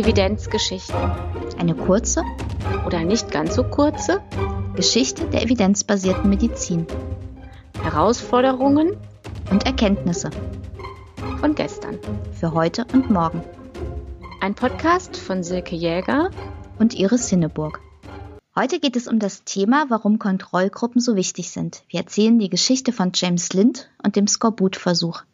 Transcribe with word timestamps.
Evidenzgeschichten. 0.00 0.96
Eine 1.58 1.74
kurze 1.74 2.24
oder 2.86 3.04
nicht 3.04 3.30
ganz 3.30 3.54
so 3.54 3.64
kurze 3.64 4.22
Geschichte 4.74 5.26
der 5.26 5.42
evidenzbasierten 5.42 6.30
Medizin. 6.30 6.86
Herausforderungen 7.82 8.96
und 9.50 9.66
Erkenntnisse 9.66 10.30
von 11.38 11.54
gestern. 11.54 11.98
Für 12.32 12.54
heute 12.54 12.86
und 12.94 13.10
morgen. 13.10 13.42
Ein 14.40 14.54
Podcast 14.54 15.18
von 15.18 15.42
Silke 15.42 15.76
Jäger 15.76 16.30
und 16.78 16.94
Iris 16.94 17.28
Hinneburg. 17.28 17.80
Heute 18.56 18.80
geht 18.80 18.96
es 18.96 19.06
um 19.06 19.18
das 19.18 19.44
Thema, 19.44 19.84
warum 19.90 20.18
Kontrollgruppen 20.18 21.02
so 21.02 21.14
wichtig 21.14 21.50
sind. 21.50 21.82
Wir 21.88 22.00
erzählen 22.00 22.38
die 22.38 22.48
Geschichte 22.48 22.94
von 22.94 23.12
James 23.14 23.52
Lind 23.52 23.90
und 24.02 24.16
dem 24.16 24.26
Skorbut-Versuch. 24.26 25.24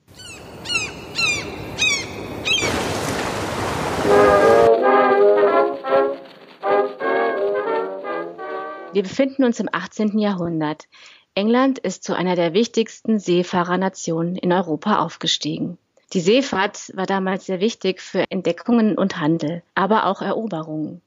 Wir 8.96 9.02
befinden 9.02 9.44
uns 9.44 9.60
im 9.60 9.68
18. 9.70 10.18
Jahrhundert. 10.18 10.88
England 11.34 11.78
ist 11.78 12.02
zu 12.02 12.16
einer 12.16 12.34
der 12.34 12.54
wichtigsten 12.54 13.18
Seefahrernationen 13.18 14.36
in 14.36 14.54
Europa 14.54 15.00
aufgestiegen. 15.00 15.76
Die 16.14 16.20
Seefahrt 16.20 16.96
war 16.96 17.04
damals 17.04 17.44
sehr 17.44 17.60
wichtig 17.60 18.00
für 18.00 18.24
Entdeckungen 18.30 18.96
und 18.96 19.20
Handel, 19.20 19.62
aber 19.74 20.06
auch 20.06 20.22
Eroberungen. 20.22 21.02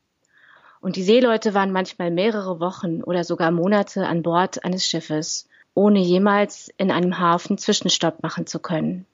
Und 0.82 0.98
die 0.98 1.02
Seeleute 1.02 1.56
waren 1.56 1.72
manchmal 1.72 2.12
mehrere 2.12 2.60
Wochen 2.60 3.02
oder 3.02 3.24
sogar 3.24 3.50
Monate 3.50 4.06
an 4.06 4.22
Bord 4.22 4.64
eines 4.64 4.86
Schiffes, 4.86 5.50
ohne 5.74 5.98
jemals 5.98 6.72
in 6.78 6.92
einem 6.92 7.18
Hafen 7.18 7.58
Zwischenstopp 7.58 8.22
machen 8.22 8.46
zu 8.46 8.60
können. 8.60 9.08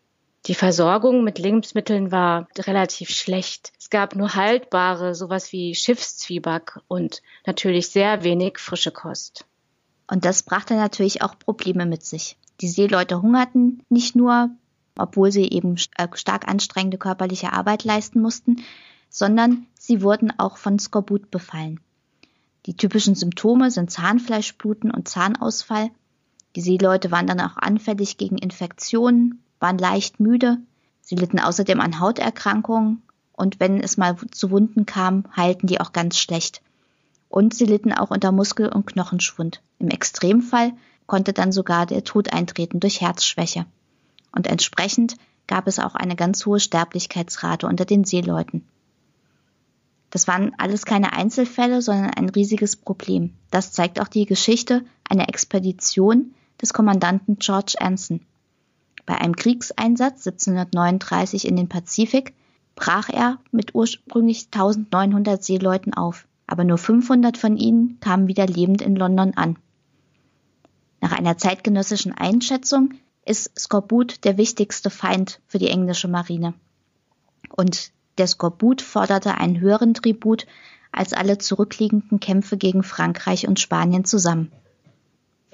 Die 0.48 0.54
Versorgung 0.54 1.24
mit 1.24 1.40
Lebensmitteln 1.40 2.12
war 2.12 2.48
relativ 2.56 3.10
schlecht. 3.10 3.74
Es 3.80 3.90
gab 3.90 4.16
nur 4.16 4.36
haltbare, 4.36 5.16
sowas 5.16 5.52
wie 5.52 5.74
Schiffszwieback 5.74 6.80
und 6.88 7.24
natürlich 7.48 7.90
sehr 7.90 8.24
wenig 8.24 8.60
frische 8.60 8.92
Kost. 8.92 9.46
Und 10.08 10.24
das 10.24 10.44
brachte 10.44 10.76
natürlich 10.76 11.24
auch 11.24 11.40
Probleme 11.40 11.88
mit 11.88 12.06
sich. 12.06 12.38
Die 12.62 12.68
Seeleute 12.68 13.24
hungerten 13.24 13.82
nicht 13.90 14.16
nur, 14.16 14.52
obwohl 14.98 15.32
sie 15.32 15.50
eben 15.50 15.78
äh, 15.98 16.08
stark 16.14 16.48
anstrengende 16.48 17.00
körperliche 17.00 17.52
Arbeit 17.52 17.84
leisten 17.84 18.22
mussten, 18.22 18.64
sondern 19.10 19.66
sie 19.74 20.04
wurden 20.04 20.32
auch 20.38 20.58
von 20.58 20.78
Skorbut 20.78 21.32
befallen. 21.32 21.80
Die 22.68 22.78
typischen 22.78 23.16
Symptome 23.16 23.72
sind 23.72 23.90
Zahnfleischbluten 23.90 24.92
und 24.92 25.08
Zahnausfall. 25.08 25.90
Die 26.56 26.62
Seeleute 26.62 27.10
waren 27.10 27.28
dann 27.28 27.42
auch 27.42 27.58
anfällig 27.58 28.18
gegen 28.18 28.38
Infektionen, 28.38 29.44
waren 29.66 29.80
leicht 29.80 30.20
müde. 30.20 30.60
Sie 31.02 31.16
litten 31.16 31.40
außerdem 31.40 31.82
an 31.82 32.00
Hauterkrankungen 32.00 33.02
und 33.34 33.60
wenn 33.60 33.82
es 33.82 33.98
mal 33.98 34.16
zu 34.30 34.52
Wunden 34.52 34.86
kam, 34.86 35.26
heilten 35.36 35.66
die 35.66 35.82
auch 35.82 35.92
ganz 35.92 36.20
schlecht. 36.20 36.62
Und 37.30 37.56
sie 37.56 37.66
litten 37.66 37.92
auch 37.92 38.12
unter 38.12 38.32
Muskel- 38.32 38.72
und 38.72 38.86
Knochenschwund. 38.86 39.64
Im 39.80 39.90
Extremfall 39.90 40.74
konnte 41.08 41.34
dann 41.34 41.52
sogar 41.52 41.88
der 41.88 42.04
Tod 42.04 42.32
eintreten 42.32 42.80
durch 42.80 43.02
Herzschwäche. 43.02 43.66
Und 44.32 44.46
entsprechend 44.46 45.16
gab 45.48 45.66
es 45.66 45.80
auch 45.80 45.96
eine 45.96 46.16
ganz 46.16 46.46
hohe 46.46 46.60
Sterblichkeitsrate 46.60 47.66
unter 47.66 47.86
den 47.86 48.04
Seeleuten. 48.04 48.68
Das 50.12 50.28
waren 50.28 50.54
alles 50.60 50.86
keine 50.86 51.14
Einzelfälle, 51.14 51.82
sondern 51.82 52.12
ein 52.12 52.30
riesiges 52.30 52.76
Problem. 52.76 53.34
Das 53.50 53.72
zeigt 53.72 54.00
auch 54.00 54.10
die 54.10 54.28
Geschichte 54.28 54.86
einer 55.10 55.28
Expedition 55.28 56.36
des 56.62 56.72
Kommandanten 56.72 57.40
George 57.40 57.74
Anson. 57.80 58.22
Bei 59.06 59.18
einem 59.18 59.36
Kriegseinsatz 59.36 60.26
1739 60.28 61.48
in 61.48 61.56
den 61.56 61.70
Pazifik 61.70 62.34
brach 62.76 63.10
er 63.10 63.40
mit 63.52 63.76
ursprünglich 63.76 64.48
1900 64.52 65.44
Seeleuten 65.44 65.94
auf, 65.94 66.28
aber 66.48 66.64
nur 66.64 66.78
500 66.78 67.38
von 67.38 67.58
ihnen 67.58 68.00
kamen 68.00 68.28
wieder 68.28 68.48
lebend 68.48 68.82
in 68.82 68.96
London 68.96 69.34
an. 69.36 69.58
Nach 71.02 71.12
einer 71.12 71.38
zeitgenössischen 71.38 72.14
Einschätzung 72.14 72.94
ist 73.26 73.58
Skorbut 73.60 74.24
der 74.24 74.38
wichtigste 74.38 74.90
Feind 74.90 75.40
für 75.48 75.60
die 75.60 75.70
englische 75.70 76.08
Marine. 76.08 76.54
Und 77.50 77.92
der 78.18 78.28
Skorbut 78.28 78.82
forderte 78.82 79.36
einen 79.36 79.60
höheren 79.60 79.94
Tribut 79.94 80.46
als 80.92 81.14
alle 81.14 81.38
zurückliegenden 81.38 82.20
Kämpfe 82.20 82.58
gegen 82.58 82.82
Frankreich 82.84 83.48
und 83.48 83.60
Spanien 83.60 84.06
zusammen. 84.06 84.52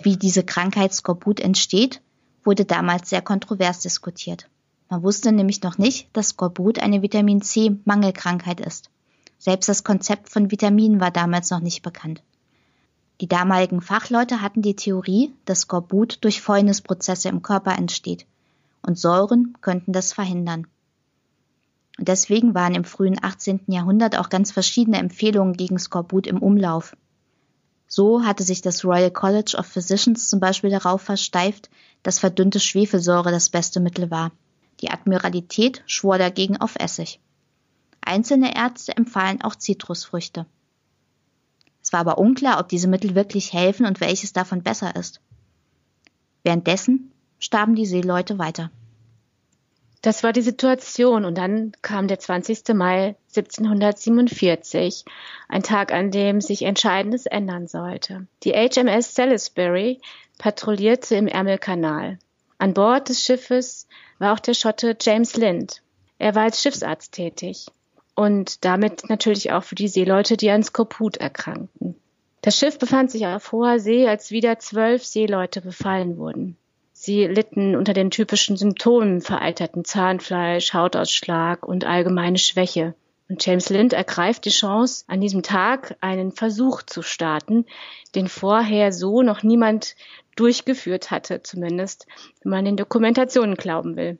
Wie 0.01 0.17
diese 0.17 0.43
Krankheit 0.43 0.93
Skorbut 0.93 1.39
entsteht, 1.39 2.01
wurde 2.43 2.65
damals 2.65 3.09
sehr 3.09 3.21
kontrovers 3.21 3.79
diskutiert. 3.79 4.49
Man 4.89 5.03
wusste 5.03 5.31
nämlich 5.31 5.61
noch 5.63 5.77
nicht, 5.77 6.09
dass 6.13 6.29
Skorbut 6.29 6.79
eine 6.79 7.01
Vitamin 7.01 7.41
C 7.41 7.77
Mangelkrankheit 7.85 8.59
ist. 8.59 8.89
Selbst 9.37 9.69
das 9.69 9.83
Konzept 9.83 10.29
von 10.29 10.51
Vitaminen 10.51 10.99
war 10.99 11.11
damals 11.11 11.49
noch 11.49 11.61
nicht 11.61 11.81
bekannt. 11.81 12.21
Die 13.21 13.27
damaligen 13.27 13.81
Fachleute 13.81 14.41
hatten 14.41 14.61
die 14.61 14.75
Theorie, 14.75 15.33
dass 15.45 15.61
Skorbut 15.61 16.23
durch 16.23 16.41
Fäulnisprozesse 16.41 17.29
im 17.29 17.41
Körper 17.41 17.77
entsteht 17.77 18.25
und 18.81 18.97
Säuren 18.97 19.55
könnten 19.61 19.93
das 19.93 20.11
verhindern. 20.11 20.67
Und 21.99 22.07
deswegen 22.07 22.55
waren 22.55 22.73
im 22.73 22.83
frühen 22.83 23.23
18. 23.23 23.61
Jahrhundert 23.67 24.17
auch 24.17 24.29
ganz 24.29 24.51
verschiedene 24.51 24.97
Empfehlungen 24.97 25.53
gegen 25.53 25.77
Skorbut 25.77 26.25
im 26.25 26.39
Umlauf. 26.39 26.95
So 27.93 28.23
hatte 28.23 28.43
sich 28.43 28.61
das 28.61 28.85
Royal 28.85 29.11
College 29.11 29.57
of 29.59 29.65
Physicians 29.65 30.29
zum 30.29 30.39
Beispiel 30.39 30.69
darauf 30.69 31.01
versteift, 31.01 31.69
dass 32.03 32.19
verdünnte 32.19 32.61
Schwefelsäure 32.61 33.31
das 33.31 33.49
beste 33.49 33.81
Mittel 33.81 34.09
war. 34.09 34.31
Die 34.79 34.89
Admiralität 34.89 35.83
schwor 35.87 36.17
dagegen 36.17 36.55
auf 36.55 36.77
Essig. 36.79 37.19
Einzelne 37.99 38.55
Ärzte 38.55 38.95
empfahlen 38.95 39.41
auch 39.41 39.55
Zitrusfrüchte. 39.55 40.45
Es 41.83 41.91
war 41.91 41.99
aber 41.99 42.17
unklar, 42.17 42.61
ob 42.61 42.69
diese 42.69 42.87
Mittel 42.87 43.13
wirklich 43.13 43.51
helfen 43.51 43.85
und 43.85 43.99
welches 43.99 44.31
davon 44.31 44.63
besser 44.63 44.95
ist. 44.95 45.19
Währenddessen 46.43 47.11
starben 47.39 47.75
die 47.75 47.85
Seeleute 47.85 48.39
weiter. 48.39 48.71
Das 50.01 50.23
war 50.23 50.33
die 50.33 50.41
Situation 50.41 51.25
und 51.25 51.37
dann 51.37 51.73
kam 51.83 52.07
der 52.07 52.17
20. 52.17 52.73
Mai 52.73 53.15
1747, 53.35 55.05
ein 55.47 55.61
Tag, 55.61 55.93
an 55.93 56.09
dem 56.09 56.41
sich 56.41 56.63
Entscheidendes 56.63 57.27
ändern 57.27 57.67
sollte. 57.67 58.25
Die 58.43 58.53
HMS 58.53 59.13
Salisbury 59.13 60.01
patrouillierte 60.39 61.15
im 61.15 61.27
Ärmelkanal. 61.27 62.17
An 62.57 62.73
Bord 62.73 63.09
des 63.09 63.23
Schiffes 63.23 63.87
war 64.17 64.33
auch 64.33 64.39
der 64.39 64.55
Schotte 64.55 64.97
James 64.99 65.35
Lind. 65.35 65.83
Er 66.17 66.33
war 66.33 66.43
als 66.43 66.61
Schiffsarzt 66.61 67.13
tätig 67.13 67.67
und 68.15 68.65
damit 68.65 69.07
natürlich 69.09 69.51
auch 69.51 69.63
für 69.63 69.75
die 69.75 69.87
Seeleute, 69.87 70.35
die 70.35 70.49
an 70.49 70.63
Skoput 70.63 71.17
erkrankten. 71.17 71.95
Das 72.41 72.57
Schiff 72.57 72.79
befand 72.79 73.11
sich 73.11 73.27
auf 73.27 73.51
hoher 73.51 73.79
See, 73.79 74.07
als 74.07 74.31
wieder 74.31 74.57
zwölf 74.57 75.05
Seeleute 75.05 75.61
befallen 75.61 76.17
wurden. 76.17 76.57
Sie 77.03 77.25
litten 77.25 77.75
unter 77.75 77.93
den 77.93 78.11
typischen 78.11 78.57
Symptomen 78.57 79.21
veralterten 79.21 79.83
Zahnfleisch, 79.83 80.75
Hautausschlag 80.75 81.67
und 81.67 81.83
allgemeine 81.83 82.37
Schwäche. 82.37 82.93
Und 83.27 83.43
James 83.43 83.69
Lind 83.69 83.93
ergreift 83.93 84.45
die 84.45 84.51
Chance, 84.51 85.05
an 85.07 85.19
diesem 85.19 85.41
Tag 85.41 85.97
einen 86.01 86.31
Versuch 86.31 86.83
zu 86.83 87.01
starten, 87.01 87.65
den 88.13 88.27
vorher 88.27 88.93
so 88.93 89.23
noch 89.23 89.41
niemand 89.41 89.95
durchgeführt 90.35 91.09
hatte, 91.09 91.41
zumindest 91.41 92.05
wenn 92.43 92.51
man 92.51 92.65
den 92.65 92.77
Dokumentationen 92.77 93.55
glauben 93.55 93.95
will. 93.95 94.19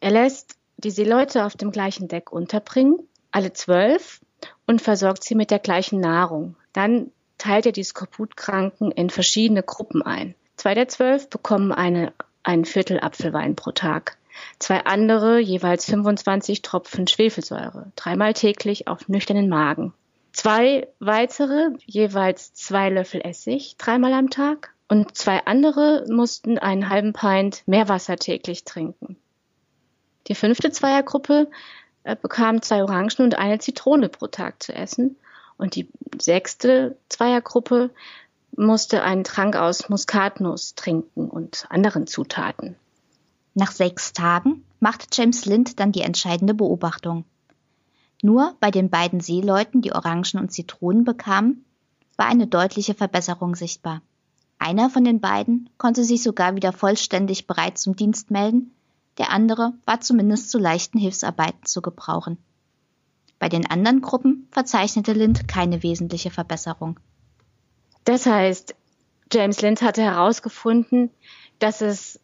Er 0.00 0.10
lässt 0.10 0.58
die 0.76 0.90
Seeleute 0.90 1.46
auf 1.46 1.56
dem 1.56 1.70
gleichen 1.70 2.06
Deck 2.06 2.30
unterbringen, 2.30 2.98
alle 3.30 3.54
zwölf, 3.54 4.20
und 4.66 4.82
versorgt 4.82 5.24
sie 5.24 5.34
mit 5.34 5.50
der 5.50 5.58
gleichen 5.58 6.00
Nahrung. 6.00 6.54
Dann 6.74 7.12
teilt 7.38 7.64
er 7.64 7.72
die 7.72 7.82
Skoputkranken 7.82 8.90
in 8.90 9.08
verschiedene 9.08 9.62
Gruppen 9.62 10.02
ein. 10.02 10.34
Zwei 10.58 10.74
der 10.74 10.88
zwölf 10.88 11.30
bekommen 11.30 11.70
eine, 11.70 12.12
ein 12.42 12.64
Viertel 12.64 12.98
Apfelwein 12.98 13.54
pro 13.54 13.70
Tag. 13.70 14.18
Zwei 14.58 14.84
andere 14.84 15.38
jeweils 15.38 15.84
25 15.84 16.62
Tropfen 16.62 17.06
Schwefelsäure, 17.06 17.92
dreimal 17.94 18.34
täglich 18.34 18.88
auf 18.88 19.08
nüchternen 19.08 19.48
Magen. 19.48 19.94
Zwei 20.32 20.88
weitere 20.98 21.70
jeweils 21.86 22.54
zwei 22.54 22.90
Löffel 22.90 23.20
Essig, 23.24 23.76
dreimal 23.78 24.12
am 24.12 24.30
Tag. 24.30 24.74
Und 24.88 25.16
zwei 25.16 25.46
andere 25.46 26.04
mussten 26.08 26.58
einen 26.58 26.88
halben 26.88 27.12
Pint 27.12 27.62
Meerwasser 27.66 28.16
täglich 28.16 28.64
trinken. 28.64 29.16
Die 30.26 30.34
fünfte 30.34 30.72
Zweiergruppe 30.72 31.48
äh, 32.02 32.16
bekam 32.20 32.62
zwei 32.62 32.82
Orangen 32.82 33.18
und 33.18 33.38
eine 33.38 33.60
Zitrone 33.60 34.08
pro 34.08 34.26
Tag 34.26 34.60
zu 34.62 34.74
essen. 34.74 35.16
Und 35.56 35.76
die 35.76 35.88
sechste 36.20 36.96
Zweiergruppe 37.08 37.90
musste 38.66 39.02
einen 39.02 39.24
Trank 39.24 39.56
aus 39.56 39.88
Muskatnuss 39.88 40.74
trinken 40.74 41.28
und 41.28 41.66
anderen 41.70 42.06
Zutaten. 42.06 42.76
Nach 43.54 43.70
sechs 43.70 44.12
Tagen 44.12 44.64
machte 44.80 45.06
James 45.12 45.46
Lind 45.46 45.80
dann 45.80 45.92
die 45.92 46.02
entscheidende 46.02 46.54
Beobachtung. 46.54 47.24
Nur 48.22 48.56
bei 48.60 48.70
den 48.70 48.90
beiden 48.90 49.20
Seeleuten, 49.20 49.80
die 49.80 49.92
Orangen 49.92 50.40
und 50.40 50.52
Zitronen 50.52 51.04
bekamen, 51.04 51.64
war 52.16 52.26
eine 52.26 52.48
deutliche 52.48 52.94
Verbesserung 52.94 53.54
sichtbar. 53.54 54.02
Einer 54.58 54.90
von 54.90 55.04
den 55.04 55.20
beiden 55.20 55.70
konnte 55.78 56.02
sich 56.02 56.24
sogar 56.24 56.56
wieder 56.56 56.72
vollständig 56.72 57.46
bereit 57.46 57.78
zum 57.78 57.94
Dienst 57.94 58.32
melden, 58.32 58.72
der 59.18 59.30
andere 59.30 59.72
war 59.84 60.00
zumindest 60.00 60.50
zu 60.50 60.58
leichten 60.58 60.98
Hilfsarbeiten 60.98 61.64
zu 61.64 61.80
gebrauchen. 61.80 62.38
Bei 63.38 63.48
den 63.48 63.70
anderen 63.70 64.00
Gruppen 64.00 64.48
verzeichnete 64.50 65.12
Lind 65.12 65.46
keine 65.46 65.84
wesentliche 65.84 66.30
Verbesserung. 66.30 66.98
Das 68.08 68.24
heißt, 68.24 68.74
James 69.30 69.60
Lind 69.60 69.82
hatte 69.82 70.00
herausgefunden, 70.00 71.10
dass 71.58 71.82
es 71.82 72.18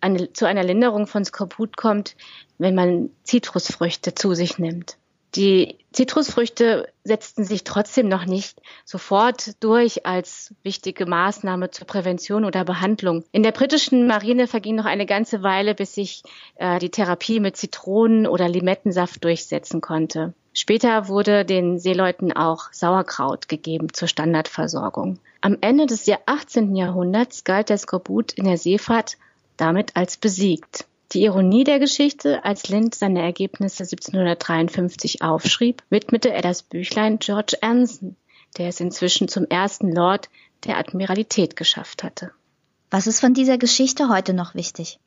eine, 0.00 0.32
zu 0.32 0.46
einer 0.46 0.62
Linderung 0.62 1.08
von 1.08 1.24
Skorbut 1.24 1.76
kommt, 1.76 2.14
wenn 2.58 2.76
man 2.76 3.10
Zitrusfrüchte 3.24 4.14
zu 4.14 4.34
sich 4.34 4.60
nimmt. 4.60 4.96
Die 5.34 5.76
Zitrusfrüchte 5.92 6.88
setzten 7.04 7.44
sich 7.44 7.64
trotzdem 7.64 8.08
noch 8.08 8.24
nicht 8.24 8.60
sofort 8.84 9.62
durch 9.62 10.06
als 10.06 10.54
wichtige 10.62 11.04
Maßnahme 11.06 11.70
zur 11.70 11.86
Prävention 11.86 12.44
oder 12.44 12.64
Behandlung. 12.64 13.24
In 13.32 13.42
der 13.42 13.52
britischen 13.52 14.06
Marine 14.06 14.46
verging 14.46 14.76
noch 14.76 14.86
eine 14.86 15.06
ganze 15.06 15.42
Weile, 15.42 15.74
bis 15.74 15.94
sich 15.94 16.22
äh, 16.56 16.78
die 16.78 16.90
Therapie 16.90 17.40
mit 17.40 17.56
Zitronen- 17.56 18.26
oder 18.26 18.48
Limettensaft 18.48 19.22
durchsetzen 19.22 19.80
konnte. 19.80 20.32
Später 20.54 21.08
wurde 21.08 21.44
den 21.44 21.78
Seeleuten 21.78 22.32
auch 22.32 22.72
Sauerkraut 22.72 23.48
gegeben 23.48 23.92
zur 23.92 24.08
Standardversorgung. 24.08 25.20
Am 25.40 25.56
Ende 25.60 25.86
des 25.86 26.10
18. 26.26 26.74
Jahrhunderts 26.74 27.44
galt 27.44 27.68
der 27.68 27.78
Skorbut 27.78 28.32
in 28.32 28.44
der 28.44 28.58
Seefahrt 28.58 29.18
damit 29.56 29.94
als 29.94 30.16
besiegt. 30.16 30.87
Die 31.12 31.22
Ironie 31.24 31.64
der 31.64 31.78
Geschichte, 31.78 32.44
als 32.44 32.68
Lind 32.68 32.94
seine 32.94 33.22
Ergebnisse 33.22 33.84
1753 33.84 35.22
aufschrieb, 35.22 35.82
widmete 35.88 36.30
er 36.30 36.42
das 36.42 36.62
Büchlein 36.62 37.18
George 37.18 37.56
Anson, 37.62 38.16
der 38.58 38.68
es 38.68 38.80
inzwischen 38.80 39.26
zum 39.26 39.46
ersten 39.46 39.90
Lord 39.90 40.28
der 40.64 40.76
Admiralität 40.76 41.56
geschafft 41.56 42.02
hatte. 42.02 42.32
Was 42.90 43.06
ist 43.06 43.20
von 43.20 43.32
dieser 43.32 43.56
Geschichte 43.56 44.10
heute 44.10 44.34
noch 44.34 44.54
wichtig? 44.54 44.98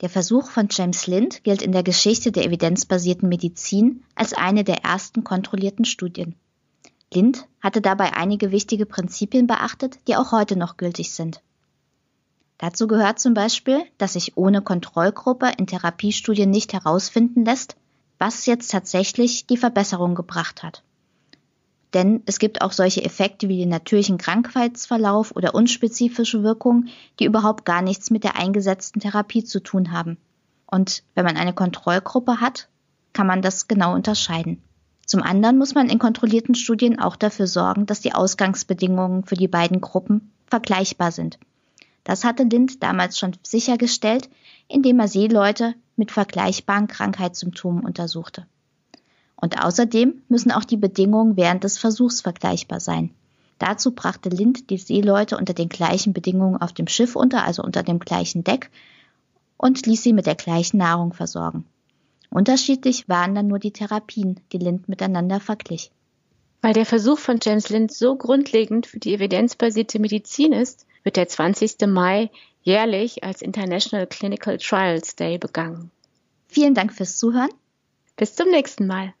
Der 0.00 0.08
Versuch 0.08 0.50
von 0.50 0.66
James 0.70 1.06
Lind 1.06 1.44
gilt 1.44 1.62
in 1.62 1.70
der 1.70 1.84
Geschichte 1.84 2.32
der 2.32 2.44
evidenzbasierten 2.44 3.28
Medizin 3.28 4.02
als 4.16 4.32
eine 4.32 4.64
der 4.64 4.84
ersten 4.84 5.22
kontrollierten 5.22 5.84
Studien. 5.84 6.34
Lind 7.14 7.46
hatte 7.60 7.80
dabei 7.80 8.14
einige 8.14 8.50
wichtige 8.50 8.84
Prinzipien 8.84 9.46
beachtet, 9.46 9.98
die 10.08 10.16
auch 10.16 10.32
heute 10.32 10.56
noch 10.56 10.76
gültig 10.76 11.12
sind. 11.12 11.40
Dazu 12.58 12.88
gehört 12.88 13.20
zum 13.20 13.34
Beispiel, 13.34 13.84
dass 13.98 14.14
sich 14.14 14.36
ohne 14.36 14.62
Kontrollgruppe 14.62 15.52
in 15.56 15.66
Therapiestudien 15.66 16.50
nicht 16.50 16.72
herausfinden 16.72 17.44
lässt, 17.44 17.76
was 18.18 18.46
jetzt 18.46 18.72
tatsächlich 18.72 19.46
die 19.46 19.56
Verbesserung 19.56 20.16
gebracht 20.16 20.64
hat. 20.64 20.82
Denn 21.94 22.22
es 22.26 22.38
gibt 22.38 22.60
auch 22.60 22.72
solche 22.72 23.04
Effekte 23.04 23.48
wie 23.48 23.58
den 23.58 23.68
natürlichen 23.68 24.18
Krankheitsverlauf 24.18 25.34
oder 25.34 25.54
unspezifische 25.54 26.42
Wirkungen, 26.42 26.88
die 27.18 27.24
überhaupt 27.24 27.64
gar 27.64 27.80
nichts 27.80 28.10
mit 28.10 28.24
der 28.24 28.36
eingesetzten 28.36 29.00
Therapie 29.00 29.44
zu 29.44 29.60
tun 29.60 29.92
haben. 29.92 30.18
Und 30.66 31.02
wenn 31.14 31.24
man 31.24 31.36
eine 31.36 31.54
Kontrollgruppe 31.54 32.40
hat, 32.40 32.68
kann 33.14 33.26
man 33.26 33.40
das 33.40 33.68
genau 33.68 33.94
unterscheiden. 33.94 34.62
Zum 35.06 35.22
anderen 35.22 35.56
muss 35.56 35.74
man 35.74 35.88
in 35.88 35.98
kontrollierten 35.98 36.54
Studien 36.54 36.98
auch 36.98 37.16
dafür 37.16 37.46
sorgen, 37.46 37.86
dass 37.86 38.00
die 38.00 38.12
Ausgangsbedingungen 38.12 39.24
für 39.24 39.36
die 39.36 39.48
beiden 39.48 39.80
Gruppen 39.80 40.32
vergleichbar 40.46 41.12
sind. 41.12 41.38
Das 42.08 42.24
hatte 42.24 42.44
Lind 42.44 42.82
damals 42.82 43.18
schon 43.18 43.36
sichergestellt, 43.42 44.30
indem 44.66 44.98
er 44.98 45.08
Seeleute 45.08 45.74
mit 45.94 46.10
vergleichbaren 46.10 46.88
Krankheitssymptomen 46.88 47.84
untersuchte. 47.84 48.46
Und 49.36 49.62
außerdem 49.62 50.22
müssen 50.26 50.50
auch 50.50 50.64
die 50.64 50.78
Bedingungen 50.78 51.36
während 51.36 51.64
des 51.64 51.76
Versuchs 51.76 52.22
vergleichbar 52.22 52.80
sein. 52.80 53.10
Dazu 53.58 53.90
brachte 53.90 54.30
Lind 54.30 54.70
die 54.70 54.78
Seeleute 54.78 55.36
unter 55.36 55.52
den 55.52 55.68
gleichen 55.68 56.14
Bedingungen 56.14 56.56
auf 56.56 56.72
dem 56.72 56.86
Schiff 56.86 57.14
unter, 57.14 57.44
also 57.44 57.62
unter 57.62 57.82
dem 57.82 57.98
gleichen 57.98 58.42
Deck, 58.42 58.70
und 59.58 59.84
ließ 59.84 60.02
sie 60.02 60.14
mit 60.14 60.24
der 60.24 60.34
gleichen 60.34 60.78
Nahrung 60.78 61.12
versorgen. 61.12 61.66
Unterschiedlich 62.30 63.06
waren 63.10 63.34
dann 63.34 63.48
nur 63.48 63.58
die 63.58 63.72
Therapien, 63.72 64.40
die 64.52 64.58
Lind 64.58 64.88
miteinander 64.88 65.40
verglich. 65.40 65.90
Weil 66.62 66.72
der 66.72 66.86
Versuch 66.86 67.18
von 67.18 67.38
James 67.42 67.68
Lind 67.68 67.92
so 67.92 68.16
grundlegend 68.16 68.86
für 68.86 68.98
die 68.98 69.12
evidenzbasierte 69.12 69.98
Medizin 69.98 70.54
ist, 70.54 70.86
wird 71.08 71.16
der 71.16 71.26
20. 71.26 71.86
Mai 71.86 72.28
jährlich 72.60 73.24
als 73.24 73.40
International 73.40 74.06
Clinical 74.06 74.58
Trials 74.58 75.16
Day 75.16 75.38
begangen. 75.38 75.90
Vielen 76.48 76.74
Dank 76.74 76.92
fürs 76.92 77.16
Zuhören. 77.16 77.48
Bis 78.16 78.34
zum 78.34 78.50
nächsten 78.50 78.86
Mal. 78.86 79.14